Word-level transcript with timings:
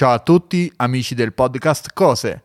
Ciao 0.00 0.12
a 0.12 0.18
tutti, 0.18 0.72
amici 0.76 1.14
del 1.14 1.34
podcast 1.34 1.92
Cose. 1.92 2.42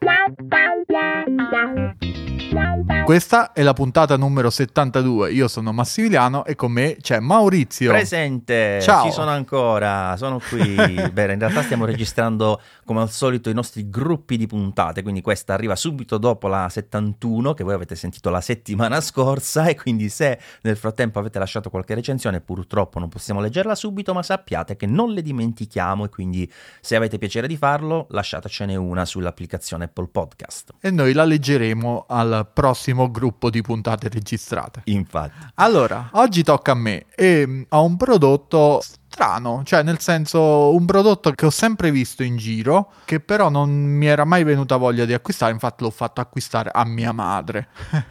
Questa 3.05 3.53
è 3.53 3.61
la 3.61 3.73
puntata 3.73 4.17
numero 4.17 4.49
72. 4.49 5.31
Io 5.31 5.47
sono 5.47 5.71
Massimiliano 5.71 6.43
e 6.43 6.55
con 6.55 6.71
me 6.71 6.97
c'è 6.99 7.19
Maurizio. 7.19 7.91
Presente, 7.91 8.79
Ciao. 8.81 9.05
ci 9.05 9.11
sono 9.11 9.29
ancora, 9.29 10.17
sono 10.17 10.39
qui. 10.39 10.73
Beh, 11.13 11.33
in 11.33 11.37
realtà 11.37 11.61
stiamo 11.61 11.85
registrando 11.85 12.59
come 12.83 13.01
al 13.01 13.11
solito 13.11 13.51
i 13.51 13.53
nostri 13.53 13.91
gruppi 13.91 14.37
di 14.37 14.47
puntate, 14.47 15.03
quindi 15.03 15.21
questa 15.21 15.53
arriva 15.53 15.75
subito 15.75 16.17
dopo 16.17 16.47
la 16.47 16.67
71 16.67 17.53
che 17.53 17.63
voi 17.63 17.75
avete 17.75 17.93
sentito 17.93 18.31
la 18.31 18.41
settimana 18.41 18.99
scorsa 19.01 19.67
e 19.67 19.75
quindi 19.75 20.09
se 20.09 20.39
nel 20.63 20.75
frattempo 20.75 21.19
avete 21.19 21.37
lasciato 21.37 21.69
qualche 21.69 21.93
recensione 21.93 22.41
purtroppo 22.41 22.97
non 22.97 23.09
possiamo 23.09 23.39
leggerla 23.39 23.75
subito, 23.75 24.15
ma 24.15 24.23
sappiate 24.23 24.75
che 24.75 24.87
non 24.87 25.11
le 25.11 25.21
dimentichiamo 25.21 26.05
e 26.05 26.09
quindi 26.09 26.51
se 26.81 26.95
avete 26.95 27.19
piacere 27.19 27.45
di 27.45 27.55
farlo 27.55 28.07
lasciatecene 28.09 28.75
una 28.75 29.05
sull'applicazione 29.05 29.83
Apple 29.83 30.07
Podcast. 30.07 30.73
E 30.79 30.89
noi 30.89 31.13
la 31.13 31.23
leggeremo 31.23 32.05
al 32.09 32.49
prossimo 32.51 32.93
gruppo 33.09 33.49
di 33.49 33.61
puntate 33.61 34.09
registrate. 34.09 34.81
Infatti. 34.85 35.45
Allora, 35.55 36.09
oggi 36.13 36.43
tocca 36.43 36.71
a 36.71 36.75
me 36.75 37.05
e 37.15 37.45
mm, 37.45 37.61
ho 37.69 37.83
un 37.83 37.97
prodotto 37.97 38.81
strano, 39.15 39.61
cioè 39.63 39.81
nel 39.81 40.01
senso 40.01 40.75
un 40.75 40.85
prodotto 40.85 41.31
che 41.31 41.45
ho 41.45 41.49
sempre 41.49 41.89
visto 41.89 42.21
in 42.21 42.35
giro, 42.35 42.91
che 43.05 43.21
però 43.21 43.47
non 43.47 43.69
mi 43.71 44.07
era 44.07 44.25
mai 44.25 44.43
venuta 44.43 44.75
voglia 44.75 45.05
di 45.05 45.13
acquistare, 45.13 45.53
infatti 45.53 45.83
l'ho 45.83 45.89
fatto 45.89 46.19
acquistare 46.19 46.69
a 46.73 46.83
mia 46.83 47.13
madre. 47.13 47.69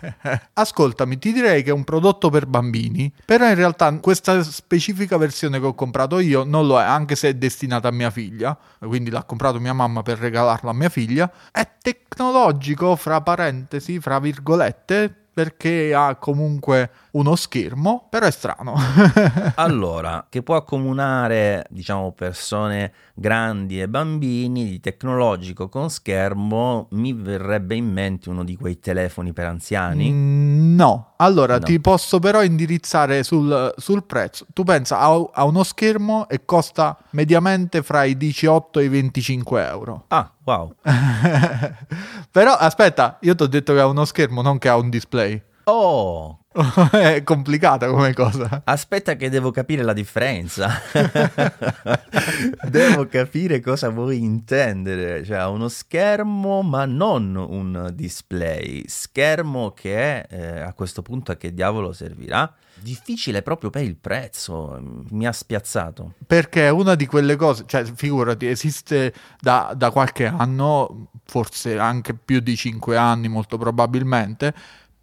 Ascoltami, 0.55 1.19
ti 1.19 1.33
direi 1.35 1.63
che 1.63 1.69
è 1.69 1.73
un 1.75 1.85
prodotto 1.85 2.31
per 2.31 2.47
bambini, 2.47 3.13
però 3.23 3.47
in 3.47 3.55
realtà 3.55 3.93
questa 3.99 4.43
specifica 4.43 5.19
versione 5.19 5.61
che 5.61 5.67
ho 5.67 5.75
comprato 5.75 6.19
io 6.21 6.43
non 6.43 6.67
lo 6.67 6.81
è, 6.81 6.85
anche 6.85 7.17
se 7.17 7.29
è 7.29 7.35
destinata 7.35 7.89
a 7.89 7.93
mia 7.93 8.11
figlia, 8.11 8.57
quindi 8.79 9.11
l'ha 9.11 9.25
comprato 9.25 9.61
mia 9.61 9.75
mamma 9.75 10.03
per 10.03 10.17
regalarlo 10.17 10.71
a 10.71 10.75
mia 10.75 10.89
figlia. 10.89 11.31
È 11.53 11.69
tecnologico, 11.83 12.97
fra 12.97 13.21
parentesi, 13.21 14.01
fra 14.01 14.19
virgolette, 14.19 15.24
perché 15.35 15.93
ha 15.93 16.15
comunque 16.15 16.91
uno 17.13 17.35
schermo, 17.35 18.07
però 18.09 18.27
è 18.27 18.31
strano. 18.31 18.75
Allora, 19.57 20.27
che 20.29 20.43
può 20.43 20.57
accomunare, 20.57 21.67
diciamo, 21.71 22.13
persone 22.13 22.93
grandi 23.15 23.81
e 23.81 23.89
bambini 23.89 24.65
di 24.65 24.81
tecnologico 24.81 25.69
con 25.69 25.91
schermo, 25.91 26.87
mi 26.93 27.13
verrebbe 27.13 27.75
in 27.75 27.91
mente 27.91 28.29
uno 28.29 28.45
di 28.45 28.57
quei 28.57 28.79
telefoni 28.79 29.33
per 29.33 29.47
anziani. 29.47 30.11
Mm, 30.11 30.77
no, 30.77 31.14
allora 31.25 31.55
No. 31.59 31.65
ti 31.65 31.81
posso 31.81 32.19
però 32.19 32.43
indirizzare 32.43 33.23
sul, 33.23 33.73
sul 33.77 34.05
prezzo. 34.05 34.47
Tu 34.53 34.63
pensa 34.65 34.99
a, 35.01 35.31
a 35.33 35.45
uno 35.45 35.63
schermo 35.63 36.29
e 36.29 36.45
costa 36.45 36.97
mediamente 37.11 37.83
fra 37.83 38.05
i 38.05 38.17
18 38.17 38.79
e 38.81 38.85
i 38.85 38.89
25 38.89 39.67
euro. 39.67 40.05
Ah, 40.09 40.31
wow. 40.45 40.75
però 42.31 42.53
aspetta, 42.53 43.19
io 43.23 43.35
ti 43.35 43.43
ho 43.43 43.47
detto 43.47 43.73
che 43.73 43.81
ha 43.81 43.87
uno 43.87 44.05
schermo, 44.05 44.43
non 44.43 44.59
che 44.59 44.69
ha 44.69 44.77
un 44.77 44.91
display. 44.91 45.41
Oh, 45.65 46.45
è 46.93 47.23
complicata 47.25 47.89
come 47.89 48.13
cosa. 48.13 48.63
aspetta 48.65 49.17
che 49.17 49.29
devo 49.29 49.51
capire 49.51 49.83
la 49.83 49.93
differenza. 49.93 50.71
devo 52.69 53.07
capire 53.07 53.61
cosa 53.61 53.89
vuoi 53.89 54.23
intendere. 54.23 55.25
Cioè, 55.25 55.47
uno 55.47 55.69
schermo, 55.69 56.63
ma 56.63 56.85
non 56.85 57.35
un 57.35 57.91
display. 57.95 58.85
Schermo 58.87 59.73
che 59.73 60.21
eh, 60.21 60.61
a 60.61 60.73
questo 60.75 61.03
punto 61.03 61.33
a 61.33 61.37
che 61.37 61.53
diavolo 61.53 61.93
servirà? 61.93 62.53
Difficile 62.77 63.43
proprio 63.43 63.71
per 63.71 63.83
il 63.83 63.97
prezzo. 63.97 64.79
Mi 65.11 65.27
ha 65.27 65.33
spiazzato. 65.33 66.13
Perché 66.27 66.67
è 66.67 66.71
una 66.71 66.95
di 66.95 67.07
quelle 67.07 67.35
cose, 67.37 67.65
cioè 67.67 67.85
figurati, 67.85 68.47
esiste 68.47 69.13
da, 69.41 69.73
da 69.75 69.91
qualche 69.91 70.27
anno, 70.27 71.09
forse 71.25 71.79
anche 71.79 72.15
più 72.15 72.41
di 72.41 72.55
5 72.55 72.97
anni 72.97 73.29
molto 73.29 73.57
probabilmente, 73.59 74.55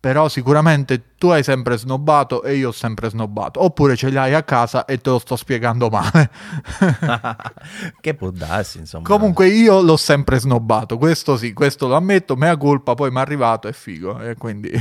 però 0.02 0.28
sicuramente 0.28 1.14
tu 1.16 1.30
hai 1.30 1.44
sempre 1.44 1.78
snobbato 1.78 2.42
e 2.42 2.56
io 2.56 2.70
ho 2.70 2.72
sempre 2.72 3.08
snobbato, 3.12 3.64
oppure 3.64 3.96
ce 3.96 4.10
li 4.10 4.18
hai 4.18 4.34
a 4.34 4.42
casa 4.42 4.86
e 4.86 4.98
te 4.98 5.12
lo 5.12 5.20
sto 5.20 5.36
spiegando 5.36 5.90
male. 5.90 6.32
che 8.02 8.16
può 8.16 8.32
darsi, 8.32 8.80
insomma. 8.80 9.08
Comunque 9.08 9.48
io 9.48 9.80
l'ho 9.80 9.98
sempre 9.98 10.40
snobbato, 10.40 10.98
questo 10.98 11.38
sì, 11.38 11.54
questo 11.54 11.88
lo 11.88 11.96
ammetto, 11.96 12.36
mea 12.36 12.58
colpa, 12.58 12.96
poi 12.96 13.12
mi 13.12 13.18
è 13.18 13.22
arrivato, 13.22 13.68
è 13.68 13.74
figo, 13.74 14.20
e 14.20 14.36
quindi... 14.36 14.72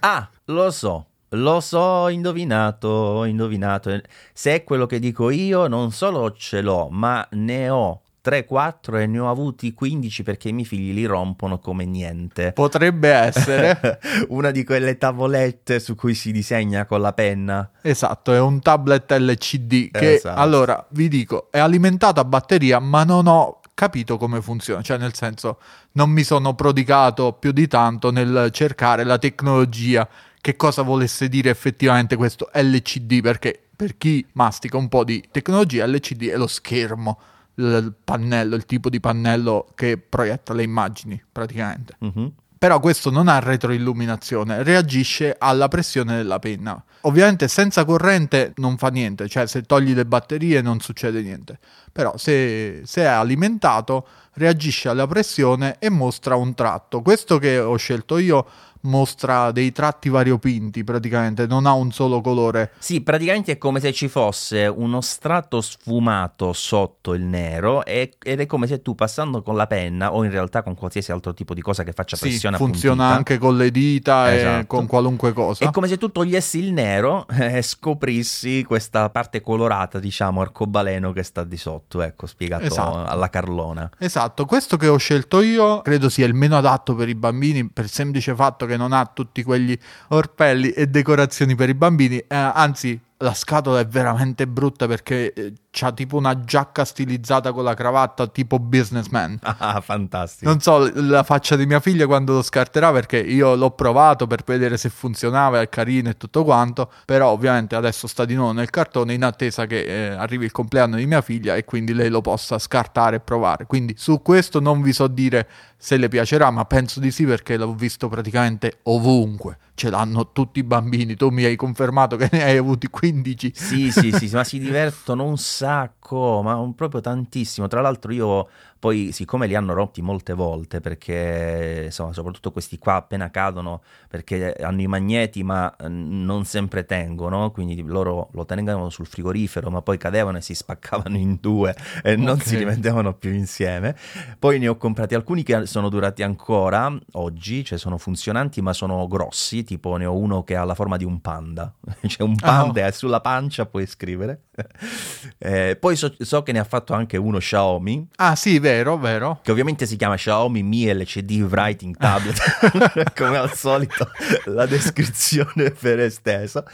Ah, 0.00 0.28
lo 0.46 0.70
so. 0.70 1.06
Lo 1.30 1.60
so, 1.60 1.78
ho 1.78 2.10
indovinato, 2.10 2.88
ho 2.88 3.24
indovinato. 3.24 4.00
Se 4.32 4.54
è 4.54 4.64
quello 4.64 4.86
che 4.86 4.98
dico 4.98 5.30
io, 5.30 5.66
non 5.66 5.90
solo 5.90 6.32
ce 6.32 6.60
l'ho, 6.60 6.88
ma 6.90 7.26
ne 7.32 7.68
ho 7.70 8.01
3-4 8.24 9.00
e 9.00 9.06
ne 9.06 9.18
ho 9.18 9.28
avuti 9.28 9.72
15 9.74 10.22
perché 10.22 10.48
i 10.48 10.52
miei 10.52 10.66
figli 10.66 10.92
li 10.92 11.04
rompono 11.04 11.58
come 11.58 11.84
niente. 11.84 12.52
Potrebbe 12.52 13.08
essere, 13.10 13.98
Una 14.28 14.50
di 14.50 14.64
quelle 14.64 14.96
tavolette 14.98 15.80
su 15.80 15.94
cui 15.94 16.14
si 16.14 16.32
disegna 16.32 16.86
con 16.86 17.00
la 17.00 17.12
penna. 17.12 17.70
esatto, 17.82 18.32
è 18.32 18.40
un 18.40 18.60
tablet 18.60 19.10
LCD 19.12 19.90
che, 19.90 20.14
Esatto. 20.14 20.40
allora, 20.40 20.86
vi 20.90 21.08
dico, 21.08 21.48
è 21.50 21.58
alimentato 21.58 22.20
a 22.20 22.24
batteria, 22.24 22.78
ma 22.78 23.04
non 23.04 23.26
ho 23.26 23.60
capito 23.74 24.16
come 24.18 24.40
funziona, 24.42 24.82
cioè 24.82 24.98
nel 24.98 25.14
senso 25.14 25.58
non 25.92 26.10
mi 26.10 26.22
sono 26.22 26.54
prodigato 26.54 27.32
più 27.32 27.50
di 27.52 27.66
tanto 27.66 28.10
nel 28.12 28.50
cercare 28.52 29.02
la 29.02 29.18
tecnologia, 29.18 30.08
che 30.40 30.56
cosa 30.56 30.82
volesse 30.82 31.28
dire 31.28 31.50
effettivamente 31.50 32.16
questo 32.16 32.50
LCD, 32.52 33.20
perché 33.20 33.60
per 33.74 33.96
chi 33.96 34.24
mastica 34.32 34.76
un 34.76 34.88
po' 34.88 35.02
di 35.04 35.24
tecnologia, 35.30 35.86
LCD 35.86 36.28
è 36.28 36.36
lo 36.36 36.46
schermo, 36.46 37.18
il 37.56 37.94
pannello, 38.02 38.54
il 38.54 38.66
tipo 38.66 38.88
di 38.88 39.00
pannello 39.00 39.68
che 39.74 39.98
proietta 39.98 40.54
le 40.54 40.62
immagini 40.62 41.22
praticamente. 41.30 41.96
Mhm. 41.98 42.32
Però 42.62 42.78
questo 42.78 43.10
non 43.10 43.26
ha 43.26 43.40
retroilluminazione, 43.40 44.62
reagisce 44.62 45.34
alla 45.36 45.66
pressione 45.66 46.14
della 46.16 46.38
penna. 46.38 46.80
Ovviamente 47.00 47.48
senza 47.48 47.84
corrente 47.84 48.52
non 48.58 48.76
fa 48.76 48.86
niente, 48.86 49.28
cioè 49.28 49.48
se 49.48 49.62
togli 49.62 49.94
le 49.94 50.06
batterie 50.06 50.62
non 50.62 50.78
succede 50.78 51.22
niente. 51.22 51.58
Però 51.90 52.16
se, 52.16 52.82
se 52.84 53.02
è 53.02 53.06
alimentato 53.06 54.06
reagisce 54.34 54.88
alla 54.88 55.08
pressione 55.08 55.76
e 55.80 55.90
mostra 55.90 56.36
un 56.36 56.54
tratto. 56.54 57.02
Questo 57.02 57.38
che 57.38 57.58
ho 57.58 57.74
scelto 57.76 58.18
io 58.18 58.46
mostra 58.82 59.50
dei 59.52 59.72
tratti 59.72 60.08
variopinti 60.08 60.84
praticamente, 60.84 61.46
non 61.46 61.66
ha 61.66 61.72
un 61.72 61.90
solo 61.92 62.20
colore. 62.20 62.72
Sì, 62.78 63.00
praticamente 63.00 63.52
è 63.52 63.58
come 63.58 63.80
se 63.80 63.92
ci 63.92 64.08
fosse 64.08 64.66
uno 64.66 65.00
strato 65.00 65.60
sfumato 65.60 66.52
sotto 66.52 67.14
il 67.14 67.22
nero 67.22 67.84
e- 67.84 68.14
ed 68.22 68.40
è 68.40 68.46
come 68.46 68.66
se 68.66 68.82
tu 68.82 68.94
passando 68.94 69.42
con 69.42 69.56
la 69.56 69.66
penna 69.66 70.12
o 70.12 70.24
in 70.24 70.30
realtà 70.30 70.62
con 70.62 70.74
qualsiasi 70.74 71.12
altro 71.12 71.34
tipo 71.34 71.54
di 71.54 71.60
cosa 71.62 71.82
che 71.82 71.92
faccia 71.92 72.16
Sì, 72.16 72.28
pressione 72.28 72.56
funziona 72.56 73.04
appuntita, 73.04 73.16
anche 73.16 73.38
con 73.38 73.56
le 73.56 73.70
dita 73.70 74.30
e 74.32 74.36
Esatto. 74.36 74.66
con 74.66 74.86
qualunque 74.86 75.32
cosa. 75.32 75.64
È 75.64 75.70
come 75.70 75.88
se 75.88 75.96
tu 75.98 76.10
togliessi 76.10 76.58
il 76.58 76.72
nero 76.72 77.26
e 77.30 77.62
scoprissi 77.62 78.64
questa 78.64 79.08
parte 79.10 79.40
colorata, 79.40 79.98
diciamo, 79.98 80.40
arcobaleno 80.40 81.12
che 81.12 81.22
sta 81.22 81.44
di 81.44 81.56
sotto, 81.56 82.02
ecco, 82.02 82.26
spiegato 82.26 82.64
Esatto. 82.64 83.04
alla 83.04 83.28
Carlona. 83.28 83.90
Esatto, 83.98 84.44
questo 84.44 84.76
che 84.76 84.88
ho 84.88 84.96
scelto 84.96 85.40
io 85.40 85.80
credo 85.82 86.08
sia 86.08 86.26
il 86.26 86.34
meno 86.34 86.56
adatto 86.56 86.94
per 86.94 87.08
i 87.08 87.14
bambini 87.14 87.68
per 87.68 87.84
il 87.84 87.90
semplice 87.90 88.34
fatto 88.34 88.66
che 88.66 88.71
non 88.76 88.92
ha 88.92 89.04
tutti 89.06 89.42
quegli 89.42 89.76
orpelli 90.08 90.70
e 90.70 90.86
decorazioni 90.86 91.54
per 91.54 91.68
i 91.68 91.74
bambini, 91.74 92.18
eh, 92.18 92.26
anzi 92.28 92.98
la 93.22 93.34
scatola 93.34 93.78
è 93.78 93.86
veramente 93.86 94.46
brutta 94.46 94.86
perché 94.86 95.32
eh, 95.32 95.52
c'ha 95.70 95.92
tipo 95.92 96.16
una 96.16 96.40
giacca 96.40 96.84
stilizzata 96.84 97.52
con 97.52 97.64
la 97.64 97.74
cravatta 97.74 98.26
tipo 98.26 98.58
businessman. 98.58 99.38
Ah, 99.62 99.80
fantastico. 99.80 100.50
Non 100.50 100.60
so 100.60 100.90
la 100.94 101.22
faccia 101.22 101.54
di 101.54 101.66
mia 101.66 101.78
figlia 101.78 102.06
quando 102.06 102.32
lo 102.32 102.42
scarterà 102.42 102.90
perché 102.90 103.18
io 103.18 103.54
l'ho 103.54 103.70
provato 103.70 104.26
per 104.26 104.42
vedere 104.44 104.76
se 104.76 104.88
funzionava, 104.88 105.60
è 105.60 105.68
carino 105.68 106.08
e 106.08 106.16
tutto 106.16 106.42
quanto, 106.42 106.90
però 107.04 107.30
ovviamente 107.30 107.76
adesso 107.76 108.08
sta 108.08 108.24
di 108.24 108.34
nuovo 108.34 108.52
nel 108.52 108.70
cartone 108.70 109.14
in 109.14 109.22
attesa 109.22 109.66
che 109.66 109.84
eh, 109.84 110.08
arrivi 110.08 110.46
il 110.46 110.50
compleanno 110.50 110.96
di 110.96 111.06
mia 111.06 111.20
figlia 111.20 111.54
e 111.54 111.64
quindi 111.64 111.94
lei 111.94 112.08
lo 112.08 112.22
possa 112.22 112.58
scartare 112.58 113.16
e 113.16 113.20
provare. 113.20 113.66
Quindi 113.66 113.94
su 113.96 114.20
questo 114.20 114.58
non 114.58 114.82
vi 114.82 114.92
so 114.92 115.06
dire 115.06 115.48
se 115.76 115.96
le 115.96 116.08
piacerà, 116.08 116.50
ma 116.50 116.64
penso 116.64 116.98
di 116.98 117.10
sì 117.10 117.24
perché 117.24 117.56
l'ho 117.56 117.74
visto 117.74 118.08
praticamente 118.08 118.78
ovunque. 118.84 119.58
Ce 119.74 119.90
l'hanno 119.90 120.32
tutti 120.32 120.58
i 120.60 120.62
bambini, 120.62 121.14
tu 121.14 121.30
mi 121.30 121.44
hai 121.44 121.56
confermato 121.56 122.16
che 122.16 122.28
ne 122.32 122.42
hai 122.42 122.56
avuti 122.56 122.88
15. 122.88 123.11
Sì, 123.54 123.90
sì, 123.90 124.10
sì, 124.12 124.28
sì, 124.28 124.34
ma 124.34 124.44
si 124.44 124.58
divertono 124.58 125.24
un 125.24 125.36
sacco, 125.36 126.40
ma 126.42 126.72
proprio 126.74 127.00
tantissimo. 127.00 127.66
Tra 127.68 127.80
l'altro 127.80 128.12
io 128.12 128.48
poi, 128.82 129.12
siccome 129.12 129.46
li 129.46 129.54
hanno 129.54 129.74
rotti 129.74 130.02
molte 130.02 130.32
volte, 130.32 130.80
perché 130.80 131.82
insomma, 131.84 132.12
soprattutto 132.12 132.50
questi 132.50 132.78
qua 132.78 132.96
appena 132.96 133.30
cadono, 133.30 133.80
perché 134.08 134.54
hanno 134.54 134.80
i 134.80 134.88
magneti 134.88 135.44
ma 135.44 135.72
eh, 135.76 135.86
non 135.86 136.44
sempre 136.44 136.84
tengono, 136.84 137.52
quindi 137.52 137.80
loro 137.86 138.30
lo 138.32 138.44
tenevano 138.44 138.90
sul 138.90 139.06
frigorifero, 139.06 139.70
ma 139.70 139.82
poi 139.82 139.98
cadevano 139.98 140.38
e 140.38 140.40
si 140.40 140.56
spaccavano 140.56 141.16
in 141.16 141.38
due 141.40 141.76
e 142.02 142.16
non 142.16 142.40
si 142.40 142.56
rimettevano 142.56 143.14
più 143.14 143.32
insieme. 143.32 143.94
Poi 144.36 144.58
ne 144.58 144.66
ho 144.66 144.76
comprati 144.76 145.14
alcuni 145.14 145.44
che 145.44 145.64
sono 145.66 145.88
durati 145.88 146.24
ancora 146.24 146.92
oggi, 147.12 147.64
cioè 147.64 147.78
sono 147.78 147.98
funzionanti 147.98 148.62
ma 148.62 148.72
sono 148.72 149.06
grossi, 149.06 149.62
tipo 149.62 149.96
ne 149.96 150.06
ho 150.06 150.16
uno 150.16 150.42
che 150.42 150.56
ha 150.56 150.64
la 150.64 150.74
forma 150.74 150.96
di 150.96 151.04
un 151.04 151.20
panda, 151.20 151.72
cioè 152.08 152.26
un 152.26 152.34
Ah, 152.42 152.46
panda 152.46 152.84
è 152.84 152.90
sulla 152.90 153.20
pancia 153.20 153.64
puoi 153.64 153.86
scrivere. 153.86 154.46
eh, 155.38 155.76
poi 155.78 155.96
so, 155.96 156.14
so, 156.18 156.42
che 156.42 156.52
ne 156.52 156.58
ha 156.58 156.64
fatto 156.64 156.94
anche 156.94 157.16
uno 157.16 157.38
Xiaomi. 157.38 158.08
Ah 158.16 158.36
sì, 158.36 158.58
vero, 158.58 158.71
vero. 158.98 159.40
Che 159.42 159.50
ovviamente 159.50 159.86
si 159.86 159.96
chiama 159.96 160.16
Xiaomi 160.16 160.62
Mi 160.62 160.92
LCD 160.92 161.46
Writing 161.48 161.96
Tablet, 161.96 163.12
come 163.16 163.36
al 163.36 163.52
solito 163.52 164.10
la 164.46 164.66
descrizione 164.66 165.70
per 165.70 166.00
esteso. 166.00 166.64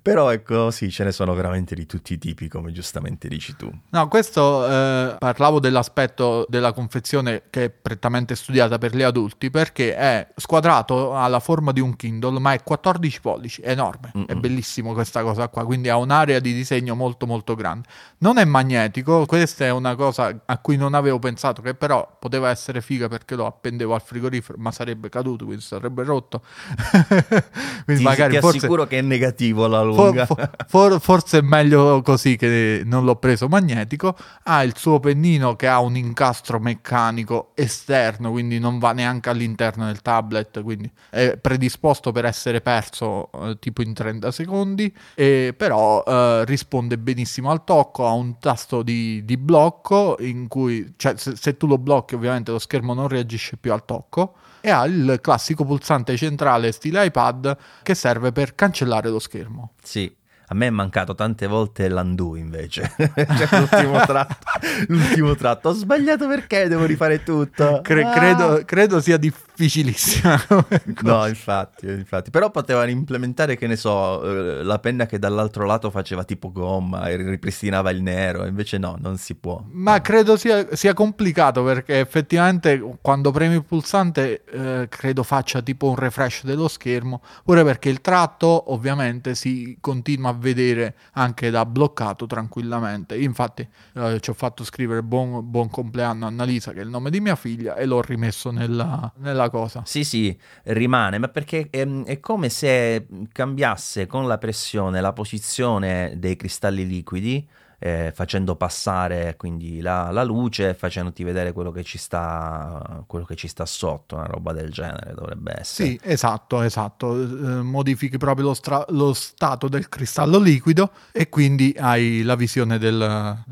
Però 0.00 0.30
ecco, 0.30 0.70
sì, 0.70 0.90
ce 0.90 1.04
ne 1.04 1.12
sono 1.12 1.34
veramente 1.34 1.74
di 1.74 1.86
tutti 1.86 2.14
i 2.14 2.18
tipi, 2.18 2.48
come 2.48 2.72
giustamente 2.72 3.28
dici 3.28 3.54
tu. 3.56 3.70
No, 3.90 4.08
questo 4.08 4.66
eh, 4.66 5.16
parlavo 5.18 5.60
dell'aspetto 5.60 6.46
della 6.48 6.72
confezione 6.72 7.42
che 7.50 7.64
è 7.64 7.70
prettamente 7.70 8.34
studiata 8.34 8.78
per 8.78 8.94
gli 8.94 9.02
adulti, 9.02 9.50
perché 9.50 9.94
è 9.96 10.28
squadrato 10.36 11.16
alla 11.16 11.40
forma 11.40 11.72
di 11.72 11.80
un 11.80 11.96
Kindle, 11.96 12.38
ma 12.38 12.52
è 12.52 12.62
14 12.62 13.20
pollici, 13.20 13.60
è 13.60 13.70
enorme, 13.70 14.12
Mm-mm. 14.16 14.26
è 14.26 14.34
bellissimo 14.34 14.92
questa 14.92 15.22
cosa 15.22 15.48
qua, 15.48 15.64
quindi 15.64 15.88
ha 15.88 15.96
un'area 15.96 16.40
di 16.40 16.52
disegno 16.52 16.94
molto 16.94 17.26
molto 17.26 17.54
grande. 17.54 17.88
Non 18.18 18.38
è 18.38 18.44
magnetico, 18.44 19.26
questa 19.26 19.64
è 19.64 19.70
una 19.70 19.94
cosa 19.94 20.42
a 20.44 20.58
cui 20.58 20.76
non 20.76 20.94
avevo 20.94 21.18
pensato, 21.18 21.43
che 21.52 21.74
però 21.74 22.16
poteva 22.18 22.50
essere 22.50 22.80
figa 22.80 23.08
perché 23.08 23.34
lo 23.34 23.46
appendevo 23.46 23.94
al 23.94 24.02
frigorifero, 24.02 24.58
ma 24.58 24.70
sarebbe 24.70 25.08
caduto, 25.08 25.44
quindi 25.44 25.62
sarebbe 25.62 26.02
rotto. 26.04 26.42
quindi 27.84 28.02
sì, 28.02 28.02
magari 28.02 28.34
ti 28.34 28.40
forse, 28.40 28.58
assicuro 28.58 28.86
che 28.86 28.98
è 28.98 29.02
negativo 29.02 29.64
alla 29.64 29.82
lunga. 29.82 30.26
For, 30.26 30.50
for, 30.66 31.00
forse 31.00 31.38
è 31.38 31.40
meglio 31.42 32.02
così 32.02 32.36
che 32.36 32.82
non 32.84 33.04
l'ho 33.04 33.16
preso 33.16 33.48
magnetico. 33.48 34.16
Ha 34.44 34.62
il 34.62 34.76
suo 34.76 35.00
pennino 35.00 35.56
che 35.56 35.66
ha 35.66 35.80
un 35.80 35.96
incastro 35.96 36.58
meccanico 36.58 37.52
esterno, 37.54 38.30
quindi 38.30 38.58
non 38.58 38.78
va 38.78 38.92
neanche 38.92 39.30
all'interno 39.30 39.86
del 39.86 40.02
tablet, 40.02 40.62
quindi 40.62 40.90
è 41.10 41.36
predisposto 41.36 42.12
per 42.12 42.24
essere 42.24 42.60
perso 42.60 43.30
eh, 43.32 43.58
tipo 43.58 43.82
in 43.82 43.92
30 43.92 44.30
secondi, 44.30 44.92
e 45.14 45.54
però 45.56 46.02
eh, 46.06 46.44
risponde 46.44 46.98
benissimo 46.98 47.50
al 47.50 47.64
tocco, 47.64 48.06
ha 48.06 48.12
un 48.12 48.38
tasto 48.38 48.82
di, 48.82 49.24
di 49.24 49.36
blocco 49.36 50.16
in 50.20 50.48
cui, 50.48 50.94
cioè 50.96 51.14
se, 51.34 51.56
tu 51.56 51.66
lo 51.66 51.78
blocchi 51.78 52.14
ovviamente 52.14 52.50
lo 52.50 52.58
schermo 52.58 52.94
non 52.94 53.08
reagisce 53.08 53.56
più 53.56 53.72
al 53.72 53.84
tocco 53.84 54.34
e 54.60 54.70
ha 54.70 54.84
il 54.86 55.18
classico 55.20 55.64
pulsante 55.64 56.16
centrale 56.16 56.72
stile 56.72 57.04
iPad 57.04 57.56
che 57.82 57.94
serve 57.94 58.32
per 58.32 58.54
cancellare 58.54 59.10
lo 59.10 59.18
schermo. 59.18 59.72
Sì, 59.82 60.14
a 60.46 60.54
me 60.54 60.66
è 60.66 60.70
mancato 60.70 61.14
tante 61.14 61.46
volte 61.46 61.88
l'undo 61.88 62.36
invece, 62.36 62.92
cioè, 62.96 63.58
l'ultimo, 63.58 63.98
tratto, 64.04 64.46
l'ultimo 64.88 65.34
tratto. 65.34 65.70
Ho 65.70 65.72
sbagliato 65.72 66.28
perché 66.28 66.68
devo 66.68 66.84
rifare 66.84 67.22
tutto. 67.22 67.80
Cre- 67.82 68.04
ah. 68.04 68.12
credo, 68.12 68.62
credo, 68.64 69.00
sia 69.00 69.16
difficilissima. 69.16 70.38
no, 71.02 71.26
infatti, 71.26 71.86
infatti. 71.86 72.30
Però 72.30 72.50
potevano 72.50 72.90
implementare, 72.90 73.56
che 73.56 73.66
ne 73.66 73.76
so, 73.76 74.22
eh, 74.22 74.62
la 74.62 74.78
penna 74.78 75.06
che 75.06 75.18
dall'altro 75.18 75.64
lato 75.64 75.90
faceva 75.90 76.24
tipo 76.24 76.52
gomma 76.52 77.08
e 77.08 77.16
ripristinava 77.16 77.90
il 77.90 78.02
nero. 78.02 78.44
Invece 78.44 78.76
no, 78.76 78.96
non 79.00 79.16
si 79.16 79.34
può. 79.34 79.62
Ma 79.70 80.00
credo 80.02 80.36
sia, 80.36 80.66
sia 80.76 80.92
complicato 80.92 81.64
perché 81.64 82.00
effettivamente 82.00 82.82
quando 83.00 83.30
premi 83.30 83.54
il 83.54 83.64
pulsante 83.64 84.44
eh, 84.44 84.86
credo 84.90 85.22
faccia 85.22 85.62
tipo 85.62 85.88
un 85.88 85.96
refresh 85.96 86.44
dello 86.44 86.68
schermo. 86.68 87.22
Pure 87.44 87.64
perché 87.64 87.88
il 87.88 88.00
tratto 88.02 88.72
ovviamente 88.72 89.34
si 89.34 89.78
continua 89.80 90.30
a 90.30 90.33
vedere 90.34 90.94
anche 91.12 91.50
da 91.50 91.64
bloccato 91.64 92.26
tranquillamente. 92.26 93.16
Infatti 93.16 93.66
eh, 93.94 94.20
ci 94.20 94.30
ho 94.30 94.34
fatto 94.34 94.64
scrivere 94.64 95.02
buon, 95.02 95.48
buon, 95.48 95.70
compleanno 95.70 96.26
Annalisa, 96.26 96.72
che 96.72 96.80
è 96.80 96.82
il 96.82 96.88
nome 96.88 97.10
di 97.10 97.20
mia 97.20 97.36
figlia, 97.36 97.76
e 97.76 97.86
l'ho 97.86 98.02
rimesso 98.02 98.50
nella, 98.50 99.12
nella 99.18 99.48
cosa. 99.50 99.82
Sì, 99.84 100.04
sì, 100.04 100.36
rimane, 100.64 101.18
ma 101.18 101.28
perché 101.28 101.68
è, 101.70 101.86
è 102.04 102.20
come 102.20 102.48
se 102.48 103.06
cambiasse 103.32 104.06
con 104.06 104.26
la 104.26 104.38
pressione 104.38 105.00
la 105.00 105.12
posizione 105.12 106.14
dei 106.18 106.36
cristalli 106.36 106.86
liquidi 106.86 107.46
eh, 107.84 108.12
facendo 108.14 108.56
passare 108.56 109.34
quindi 109.36 109.82
la, 109.82 110.10
la, 110.10 110.24
luce 110.24 110.70
e 110.70 110.74
facendoti 110.74 111.22
vedere 111.22 111.52
quello 111.52 111.70
che, 111.70 111.84
ci 111.84 111.98
sta, 111.98 113.04
quello 113.06 113.26
che 113.26 113.34
ci 113.34 113.46
sta 113.46 113.66
sotto, 113.66 114.14
una 114.14 114.24
roba 114.24 114.54
del 114.54 114.70
genere 114.70 115.12
dovrebbe 115.12 115.60
essere. 115.60 115.90
Sì, 115.90 116.00
esatto, 116.02 116.62
esatto. 116.62 117.14
Eh, 117.14 117.60
modifichi 117.60 118.16
proprio 118.16 118.46
lo, 118.46 118.54
stra- 118.54 118.86
lo, 118.88 119.12
stato 119.12 119.68
del 119.68 119.90
cristallo 119.90 120.38
liquido 120.38 120.92
e 121.12 121.28
quindi 121.28 121.74
hai 121.78 122.22
la 122.22 122.36
visione 122.36 122.78
del, 122.78 123.44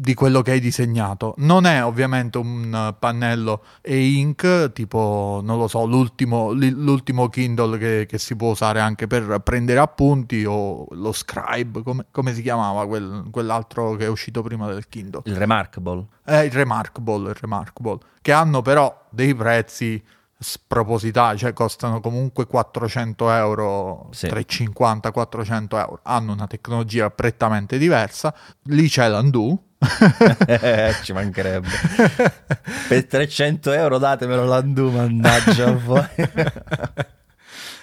di 0.00 0.14
quello 0.14 0.40
che 0.40 0.52
hai 0.52 0.60
disegnato. 0.60 1.34
Non 1.38 1.66
è 1.66 1.84
ovviamente 1.84 2.38
un 2.38 2.94
pannello 2.98 3.64
e-ink, 3.82 4.72
tipo, 4.72 5.40
non 5.44 5.58
lo 5.58 5.68
so, 5.68 5.84
l'ultimo, 5.84 6.52
l'ultimo 6.52 7.28
Kindle 7.28 7.76
che, 7.76 8.06
che, 8.08 8.16
si 8.16 8.34
può 8.34 8.52
usare 8.52 8.80
anche 8.80 9.06
per 9.06 9.40
prendere 9.44 9.78
appunti 9.78 10.42
o 10.46 10.86
lo 10.92 11.12
Scribe, 11.12 11.82
come, 11.82 12.06
come 12.10 12.32
si 12.32 12.40
chiamava 12.40 12.86
quel, 12.86 13.24
quell'altro 13.30 13.94
che 13.96 14.06
è 14.06 14.08
uscito 14.08 14.40
prima 14.42 14.66
del 14.68 14.88
Kindle? 14.88 15.20
Il 15.26 15.36
Remarkable. 15.36 16.06
Eh, 16.24 16.46
il 16.46 16.52
Remarkable, 16.52 17.28
il 17.28 17.36
Remarkable, 17.38 17.98
che 18.22 18.32
hanno 18.32 18.62
però 18.62 19.06
dei 19.10 19.34
prezzi 19.34 20.02
spropositati, 20.38 21.36
cioè 21.36 21.52
costano 21.52 22.00
comunque 22.00 22.46
400 22.46 23.30
euro, 23.32 24.08
sì. 24.12 24.28
350-400 24.28 25.66
euro, 25.76 26.00
hanno 26.04 26.32
una 26.32 26.46
tecnologia 26.46 27.10
prettamente 27.10 27.76
diversa, 27.76 28.34
lì 28.62 28.88
c'è 28.88 29.10
l'Undo, 29.10 29.64
Ci 31.02 31.12
mancherebbe. 31.12 31.68
per 32.88 33.06
300 33.06 33.72
euro 33.72 33.98
datemelo 33.98 34.44
l'Andu, 34.44 34.90
mannaggia 34.90 35.72
voi. 35.72 36.06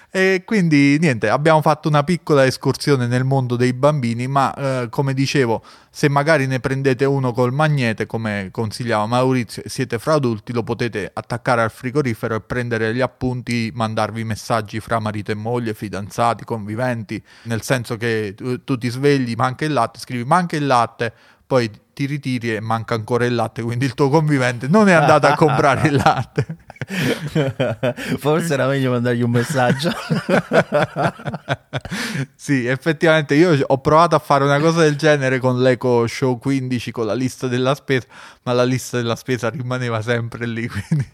E 0.09 0.43
quindi 0.45 0.97
niente, 0.99 1.27
abbiamo 1.27 1.61
fatto 1.61 1.89
una 1.89 2.03
piccola 2.03 2.45
escursione 2.45 3.07
nel 3.07 3.23
mondo 3.23 3.55
dei 3.55 3.73
bambini, 3.73 4.25
ma 4.27 4.53
eh, 4.53 4.87
come 4.89 5.13
dicevo, 5.13 5.61
se 5.91 6.07
magari 6.07 6.47
ne 6.47 6.59
prendete 6.59 7.03
uno 7.03 7.33
col 7.33 7.51
magnete, 7.51 8.05
come 8.05 8.47
consigliava 8.51 9.05
Maurizio, 9.05 9.63
e 9.63 9.69
siete 9.69 9.99
fra 9.99 10.13
adulti, 10.13 10.53
lo 10.53 10.63
potete 10.63 11.11
attaccare 11.13 11.61
al 11.61 11.71
frigorifero 11.71 12.35
e 12.35 12.41
prendere 12.41 12.95
gli 12.95 13.01
appunti, 13.01 13.69
mandarvi 13.73 14.23
messaggi 14.23 14.79
fra 14.79 14.99
marito 14.99 15.31
e 15.31 15.35
moglie, 15.35 15.73
fidanzati, 15.73 16.45
conviventi, 16.45 17.21
nel 17.43 17.61
senso 17.61 17.97
che 17.97 18.33
tu, 18.35 18.63
tu 18.63 18.77
ti 18.77 18.87
svegli, 18.87 19.35
manca 19.35 19.65
il 19.65 19.73
latte, 19.73 19.99
scrivi 19.99 20.23
manca 20.23 20.55
il 20.55 20.65
latte, 20.65 21.13
poi 21.45 21.69
ti 21.97 22.05
ritiri 22.05 22.53
e 22.53 22.59
manca 22.59 22.93
ancora 22.93 23.25
il 23.25 23.33
latte, 23.33 23.63
quindi 23.63 23.85
il 23.85 23.95
tuo 23.95 24.09
convivente 24.09 24.67
non 24.67 24.87
è 24.87 24.91
andato 24.91 25.25
a 25.25 25.33
comprare 25.33 25.87
il 25.87 25.95
latte. 25.95 26.45
Forse 28.19 28.53
era 28.53 28.67
meglio 28.67 28.91
mandargli 28.91 29.23
un 29.23 29.31
messaggio. 29.31 29.91
sì, 32.35 32.67
effettivamente 32.67 33.33
io 33.33 33.57
ho 33.65 33.81
provato 33.81 34.13
a 34.13 34.19
fare 34.19 34.43
una 34.43 34.59
cosa 34.59 34.81
del 34.81 34.95
genere 34.95 35.39
con 35.39 35.59
l'Eco 35.59 36.05
Show 36.05 36.37
15 36.37 36.91
con 36.91 37.07
la 37.07 37.15
lista 37.15 37.47
della 37.47 37.73
spesa, 37.73 38.05
ma 38.43 38.53
la 38.53 38.63
lista 38.63 38.97
della 38.97 39.15
spesa 39.15 39.49
rimaneva 39.49 39.99
sempre 40.03 40.45
lì, 40.45 40.67
quindi 40.67 41.07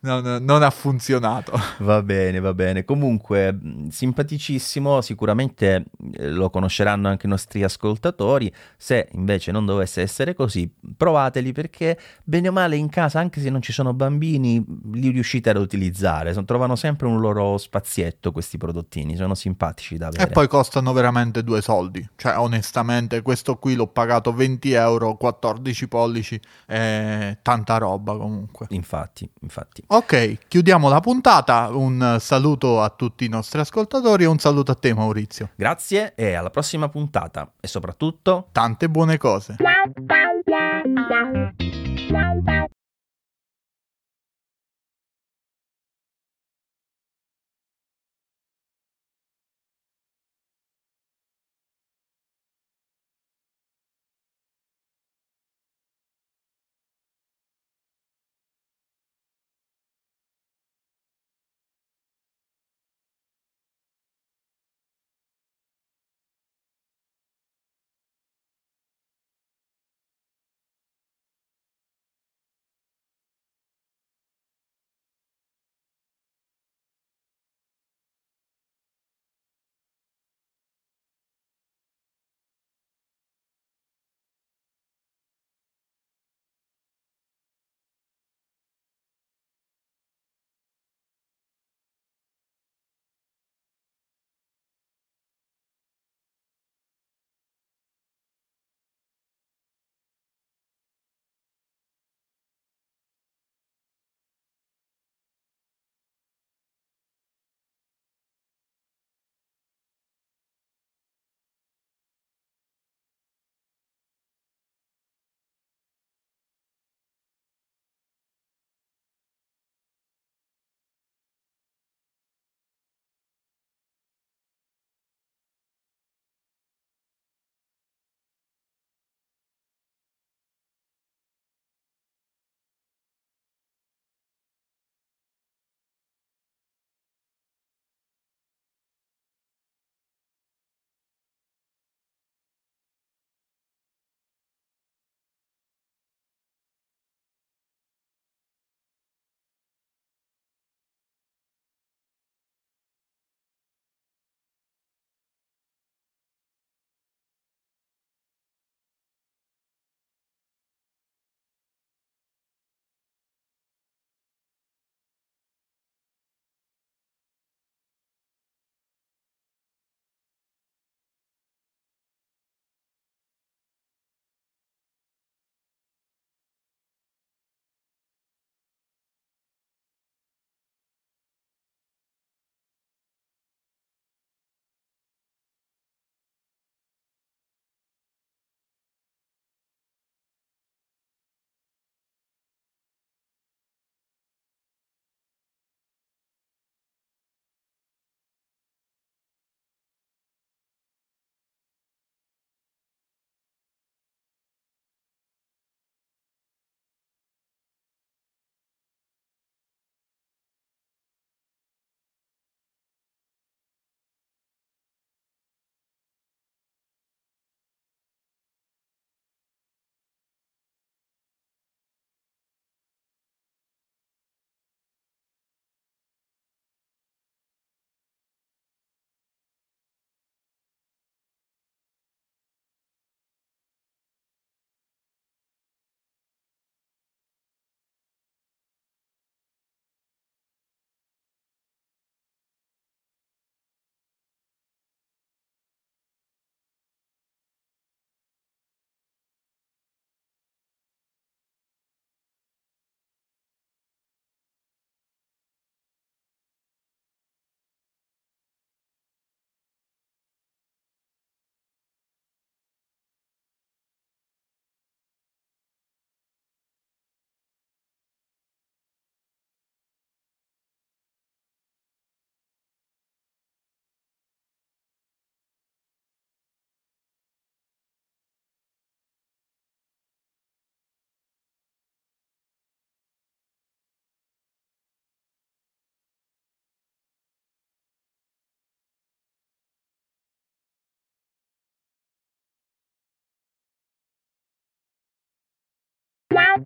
non, 0.00 0.44
non, 0.44 0.62
ha 0.62 0.70
funzionato. 0.70 1.58
Va 1.80 2.02
bene, 2.02 2.38
va 2.38 2.54
bene. 2.54 2.84
Comunque, 2.84 3.56
simpaticissimo, 3.90 5.00
sicuramente 5.00 5.86
eh, 6.12 6.30
lo 6.30 6.50
conosceranno 6.50 7.08
anche 7.08 7.26
i 7.26 7.28
nostri 7.28 7.62
ascoltatori. 7.64 8.52
Se 8.76 9.08
invece 9.12 9.50
non 9.50 9.66
dovesse 9.66 10.00
essere 10.00 10.34
così, 10.34 10.70
provateli 10.96 11.52
perché 11.52 11.98
bene 12.22 12.48
o 12.48 12.52
male 12.52 12.76
in 12.76 12.88
casa, 12.88 13.18
anche 13.18 13.40
se 13.40 13.50
non 13.50 13.60
ci 13.60 13.72
sono 13.72 13.92
bambini, 13.92 14.64
li 14.92 15.10
riuscite 15.10 15.50
ad 15.50 15.56
utilizzare. 15.56 16.32
Trovano 16.44 16.76
sempre 16.76 17.08
un 17.08 17.20
loro 17.20 17.58
spazietto 17.58 18.30
questi 18.30 18.56
prodottini, 18.56 19.16
sono 19.16 19.34
simpatici 19.34 19.96
da 19.96 20.06
avere. 20.06 20.24
E 20.24 20.26
poi 20.28 20.46
costano 20.46 20.92
veramente 20.92 21.42
due 21.42 21.60
soldi. 21.60 22.06
Cioè, 22.16 22.38
onestamente, 22.38 23.22
questo 23.22 23.56
qui 23.56 23.74
l'ho 23.74 23.88
pagato 23.88 24.32
20 24.32 24.72
euro, 24.72 25.16
14 25.16 25.88
pollici, 25.88 26.40
è 26.66 27.36
tanta 27.42 27.78
roba 27.78 28.16
comunque. 28.16 28.66
Infatti, 28.70 29.28
infatti. 29.40 29.82
Ok, 29.90 30.48
chiudiamo 30.48 30.90
la 30.90 31.00
puntata. 31.00 31.70
Un 31.72 32.18
saluto 32.20 32.82
a 32.82 32.90
tutti 32.90 33.24
i 33.24 33.28
nostri 33.28 33.58
ascoltatori 33.58 34.24
e 34.24 34.26
un 34.26 34.38
saluto 34.38 34.72
a 34.72 34.74
te, 34.74 34.92
Maurizio. 34.92 35.48
Grazie 35.56 36.12
e 36.14 36.34
alla 36.34 36.50
prossima 36.50 36.90
puntata. 36.90 37.50
E 37.58 37.66
soprattutto, 37.66 38.48
tante 38.52 38.90
buone 38.90 39.16
cose. 39.16 39.56